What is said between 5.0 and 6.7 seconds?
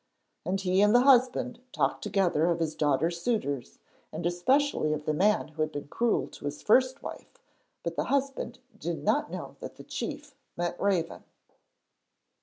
the man who had been cruel to his